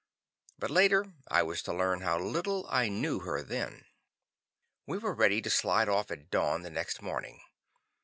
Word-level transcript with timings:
But 0.57 0.71
later 0.71 1.13
I 1.27 1.43
was 1.43 1.61
to 1.61 1.71
learn 1.71 2.01
how 2.01 2.17
little 2.17 2.65
I 2.71 2.89
knew 2.89 3.19
her 3.19 3.43
then. 3.43 3.85
We 4.87 4.97
were 4.97 5.13
ready 5.13 5.43
to 5.43 5.49
slide 5.51 5.89
off 5.89 6.09
at 6.09 6.31
dawn 6.31 6.63
the 6.63 6.71
next 6.71 7.03
morning. 7.03 7.39